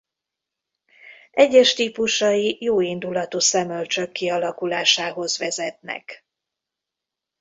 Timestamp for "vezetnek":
5.37-6.25